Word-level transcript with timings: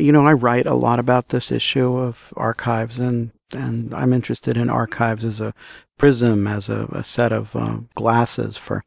You 0.00 0.12
know, 0.12 0.24
I 0.26 0.32
write 0.32 0.66
a 0.66 0.74
lot 0.74 0.98
about 0.98 1.28
this 1.28 1.52
issue 1.52 1.96
of 1.96 2.32
archives, 2.36 2.98
and, 2.98 3.32
and 3.54 3.94
I'm 3.94 4.12
interested 4.12 4.56
in 4.56 4.70
archives 4.70 5.24
as 5.24 5.40
a 5.40 5.52
prism, 5.98 6.46
as 6.46 6.68
a, 6.70 6.86
a 6.86 7.04
set 7.04 7.32
of 7.32 7.54
uh, 7.54 7.80
glasses 7.94 8.56
for 8.56 8.82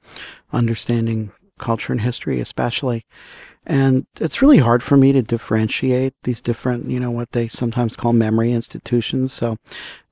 understanding 0.52 1.32
culture 1.60 1.94
and 1.94 2.02
history, 2.02 2.40
especially. 2.40 3.06
And 3.66 4.06
it's 4.20 4.42
really 4.42 4.58
hard 4.58 4.84
for 4.84 4.98
me 4.98 5.14
to 5.14 5.22
differentiate 5.22 6.14
these 6.24 6.42
different, 6.42 6.90
you 6.90 7.00
know, 7.00 7.12
what 7.12 7.32
they 7.32 7.48
sometimes 7.48 7.96
call 7.96 8.12
memory 8.12 8.52
institutions. 8.52 9.32
So 9.32 9.58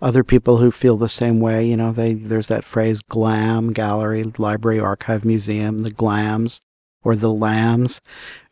other 0.02 0.24
people 0.24 0.58
who 0.58 0.72
feel 0.72 0.96
the 0.96 1.10
same 1.10 1.40
way, 1.40 1.66
you 1.66 1.76
know, 1.76 1.92
they 1.92 2.14
there's 2.14 2.48
that 2.48 2.64
phrase 2.64 3.02
GLAM, 3.02 3.74
gallery, 3.74 4.24
library, 4.38 4.80
archive, 4.80 5.26
museum, 5.26 5.80
the 5.80 5.92
GLAMs 5.92 6.62
or 7.04 7.16
the 7.16 7.34
LAMs, 7.34 8.00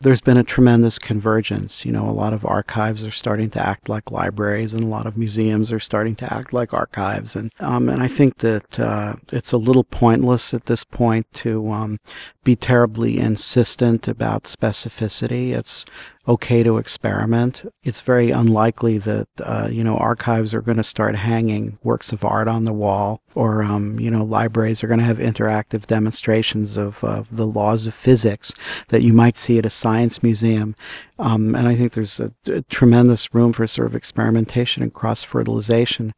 there's 0.02 0.22
been 0.22 0.38
a 0.38 0.44
tremendous 0.44 0.98
convergence. 0.98 1.86
You 1.86 1.92
know, 1.92 2.10
a 2.10 2.12
lot 2.12 2.34
of 2.34 2.46
archives 2.46 3.04
are 3.04 3.12
starting 3.12 3.50
to 3.52 3.62
act 3.62 3.90
like 3.90 4.12
libraries, 4.12 4.74
and 4.74 4.84
a 4.84 4.88
lot 4.88 5.06
of 5.06 5.18
museums 5.18 5.72
are 5.72 5.80
starting 5.80 6.16
to 6.18 6.34
act 6.34 6.54
like 6.54 6.74
archives. 6.74 7.36
And 7.36 7.52
um, 7.60 7.90
and 7.90 8.02
I 8.02 8.08
think 8.08 8.38
that 8.38 8.80
uh, 8.80 9.16
it's 9.32 9.52
a 9.52 9.58
little 9.58 9.84
pointless 9.84 10.54
at 10.54 10.66
this 10.66 10.84
point 10.84 11.28
to 11.34 11.70
um, 11.70 12.00
be 12.44 12.56
terribly 12.56 13.20
insistent 13.20 14.08
about 14.08 14.44
specificity. 14.44 15.52
It's 15.52 15.86
okay 16.30 16.62
to 16.62 16.78
experiment. 16.78 17.64
It's 17.84 18.02
very 18.02 18.30
unlikely 18.30 19.00
that 19.00 19.28
uh, 19.42 19.68
you 19.72 19.84
know 19.84 19.98
archives 19.98 20.54
are 20.54 20.62
going 20.62 20.78
to 20.78 20.84
start 20.84 21.16
hanging 21.16 21.80
works 21.84 22.14
of 22.14 22.24
art 22.24 22.48
on 22.48 22.66
the 22.66 22.72
wall, 22.72 23.22
or 23.34 23.64
um, 23.64 24.00
you 24.00 24.12
know 24.12 24.24
libraries 24.24 24.84
are 24.84 24.88
going 24.88 25.00
to 25.00 25.06
have 25.06 25.18
interactive 25.18 25.88
demonstrations 25.88 26.78
of 26.78 27.04
uh, 27.04 27.24
the 27.32 27.48
laws 27.48 27.88
of 27.88 27.96
physics 27.96 28.54
that 28.90 29.02
you 29.02 29.12
might 29.12 29.36
see 29.36 29.58
at 29.58 29.66
a 29.66 29.72
science 29.72 30.22
museum. 30.22 30.76
Um, 31.18 31.56
and 31.56 31.68
I 31.68 31.76
think 31.76 31.94
there's 31.94 32.20
a, 32.20 32.32
a 32.46 32.62
tremendous 32.62 33.34
room 33.34 33.52
for 33.52 33.66
sort 33.66 33.88
of 33.88 33.96
experimentation 33.96 34.84
and 34.84 34.94
cross 34.94 35.24
fertilization. 35.24 36.14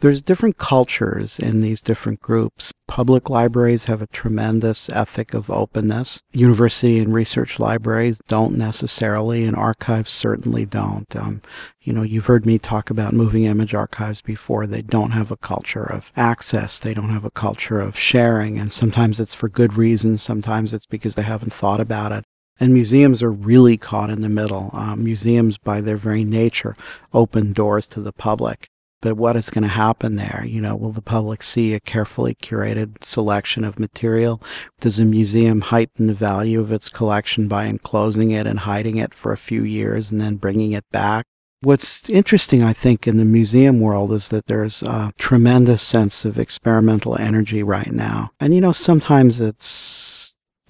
There's 0.00 0.20
different 0.20 0.58
cultures 0.58 1.38
in 1.38 1.62
these 1.62 1.80
different 1.80 2.20
groups. 2.20 2.70
Public 2.86 3.30
libraries 3.30 3.84
have 3.84 4.02
a 4.02 4.06
tremendous 4.08 4.90
ethic 4.90 5.32
of 5.32 5.48
openness. 5.48 6.20
University 6.32 6.98
and 6.98 7.14
research 7.14 7.58
libraries 7.58 8.20
don't 8.28 8.58
necessarily, 8.58 9.44
and 9.44 9.56
archives 9.56 10.10
certainly 10.10 10.66
don't. 10.66 11.16
Um, 11.16 11.40
you 11.80 11.94
know, 11.94 12.02
you've 12.02 12.26
heard 12.26 12.44
me 12.44 12.58
talk 12.58 12.90
about 12.90 13.14
moving 13.14 13.44
image 13.44 13.74
archives 13.74 14.20
before. 14.20 14.66
They 14.66 14.82
don't 14.82 15.12
have 15.12 15.30
a 15.30 15.36
culture 15.36 15.84
of 15.84 16.12
access. 16.14 16.78
They 16.78 16.92
don't 16.92 17.10
have 17.10 17.24
a 17.24 17.30
culture 17.30 17.80
of 17.80 17.98
sharing. 17.98 18.58
And 18.58 18.70
sometimes 18.70 19.18
it's 19.18 19.34
for 19.34 19.48
good 19.48 19.78
reasons. 19.78 20.20
Sometimes 20.20 20.74
it's 20.74 20.86
because 20.86 21.14
they 21.14 21.22
haven't 21.22 21.54
thought 21.54 21.80
about 21.80 22.12
it. 22.12 22.24
And 22.60 22.74
museums 22.74 23.22
are 23.22 23.32
really 23.32 23.78
caught 23.78 24.10
in 24.10 24.20
the 24.20 24.28
middle. 24.28 24.68
Um, 24.74 25.04
museums, 25.04 25.56
by 25.56 25.80
their 25.80 25.96
very 25.96 26.24
nature, 26.24 26.76
open 27.14 27.54
doors 27.54 27.88
to 27.88 28.00
the 28.00 28.12
public. 28.12 28.68
What 29.14 29.36
is 29.36 29.50
going 29.50 29.62
to 29.62 29.68
happen 29.68 30.16
there? 30.16 30.44
You 30.46 30.60
know, 30.60 30.74
will 30.74 30.92
the 30.92 31.02
public 31.02 31.42
see 31.42 31.74
a 31.74 31.80
carefully 31.80 32.34
curated 32.34 33.04
selection 33.04 33.64
of 33.64 33.78
material? 33.78 34.42
Does 34.80 34.98
a 34.98 35.04
museum 35.04 35.60
heighten 35.60 36.06
the 36.06 36.14
value 36.14 36.60
of 36.60 36.72
its 36.72 36.88
collection 36.88 37.48
by 37.48 37.66
enclosing 37.66 38.30
it 38.30 38.46
and 38.46 38.60
hiding 38.60 38.96
it 38.96 39.14
for 39.14 39.32
a 39.32 39.36
few 39.36 39.62
years 39.62 40.10
and 40.10 40.20
then 40.20 40.36
bringing 40.36 40.72
it 40.72 40.84
back? 40.90 41.26
What's 41.62 42.08
interesting, 42.08 42.62
I 42.62 42.72
think, 42.72 43.08
in 43.08 43.16
the 43.16 43.24
museum 43.24 43.80
world 43.80 44.12
is 44.12 44.28
that 44.28 44.46
there's 44.46 44.82
a 44.82 45.12
tremendous 45.18 45.82
sense 45.82 46.24
of 46.24 46.38
experimental 46.38 47.18
energy 47.18 47.62
right 47.62 47.90
now. 47.90 48.30
And, 48.38 48.54
you 48.54 48.60
know, 48.60 48.72
sometimes 48.72 49.40
it's 49.40 49.66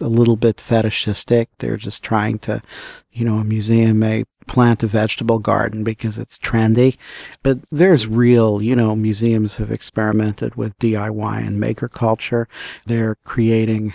a 0.07 0.09
little 0.09 0.37
bit 0.37 0.61
fetishistic. 0.61 1.51
They're 1.59 1.77
just 1.77 2.03
trying 2.03 2.39
to, 2.41 2.63
you 3.11 3.25
know, 3.25 3.39
a 3.39 3.45
museum 3.45 3.99
may 3.99 4.25
plant 4.47 4.85
a 4.85 4.87
vegetable 4.87 5.41
garden 5.41 5.83
because 5.83 6.17
it's 6.17 6.39
trendy. 6.39 6.97
But 7.43 7.59
there's 7.71 8.07
real, 8.07 8.63
you 8.63 8.77
know, 8.77 8.95
museums 8.95 9.57
have 9.57 9.73
experimented 9.73 10.55
with 10.55 10.79
DIY 10.79 11.47
and 11.47 11.59
maker 11.59 11.89
culture. 11.89 12.49
They're 12.87 13.17
creating 13.25 13.93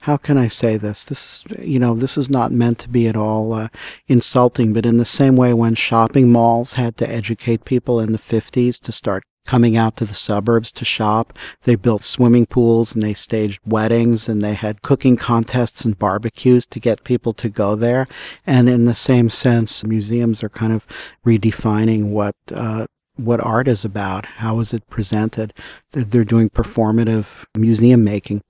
how 0.00 0.16
can 0.16 0.38
I 0.38 0.48
say 0.48 0.78
this? 0.78 1.04
This 1.04 1.44
is, 1.50 1.58
you 1.58 1.78
know, 1.78 1.94
this 1.94 2.16
is 2.16 2.30
not 2.30 2.50
meant 2.50 2.78
to 2.78 2.88
be 2.88 3.08
at 3.08 3.16
all 3.16 3.52
uh, 3.52 3.68
insulting, 4.06 4.72
but 4.72 4.86
in 4.86 4.96
the 4.96 5.04
same 5.04 5.36
way 5.36 5.52
when 5.52 5.74
shopping 5.74 6.32
malls 6.32 6.74
had 6.74 6.96
to 6.96 7.08
educate 7.08 7.66
people 7.66 8.00
in 8.00 8.12
the 8.12 8.18
50s 8.18 8.80
to 8.80 8.90
start 8.90 9.22
coming 9.46 9.76
out 9.76 9.96
to 9.96 10.04
the 10.04 10.14
suburbs 10.14 10.72
to 10.72 10.84
shop. 10.84 11.38
They 11.62 11.76
built 11.76 12.04
swimming 12.04 12.46
pools 12.46 12.94
and 12.94 13.02
they 13.02 13.14
staged 13.14 13.60
weddings 13.64 14.28
and 14.28 14.42
they 14.42 14.54
had 14.54 14.82
cooking 14.82 15.16
contests 15.16 15.84
and 15.84 15.98
barbecues 15.98 16.66
to 16.66 16.80
get 16.80 17.04
people 17.04 17.32
to 17.34 17.48
go 17.48 17.74
there. 17.74 18.06
And 18.46 18.68
in 18.68 18.84
the 18.84 18.94
same 18.94 19.30
sense, 19.30 19.84
museums 19.84 20.42
are 20.42 20.48
kind 20.48 20.72
of 20.72 20.86
redefining 21.24 22.10
what, 22.10 22.34
uh, 22.52 22.86
what 23.16 23.40
art 23.40 23.68
is 23.68 23.84
about. 23.84 24.26
How 24.26 24.60
is 24.60 24.74
it 24.74 24.88
presented? 24.90 25.54
They're, 25.92 26.04
they're 26.04 26.24
doing 26.24 26.50
performative 26.50 27.44
museum 27.56 28.04
making. 28.04 28.42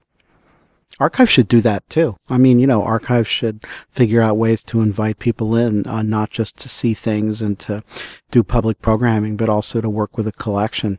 Archives 0.98 1.30
should 1.30 1.48
do 1.48 1.60
that 1.60 1.88
too. 1.90 2.16
I 2.30 2.38
mean, 2.38 2.58
you 2.58 2.66
know, 2.66 2.82
archives 2.82 3.28
should 3.28 3.64
figure 3.90 4.22
out 4.22 4.38
ways 4.38 4.64
to 4.64 4.80
invite 4.80 5.18
people 5.18 5.54
in, 5.54 5.86
uh, 5.86 6.02
not 6.02 6.30
just 6.30 6.56
to 6.58 6.68
see 6.70 6.94
things 6.94 7.42
and 7.42 7.58
to 7.60 7.82
do 8.30 8.42
public 8.42 8.80
programming, 8.80 9.36
but 9.36 9.48
also 9.48 9.80
to 9.80 9.90
work 9.90 10.16
with 10.16 10.26
a 10.26 10.32
collection. 10.32 10.98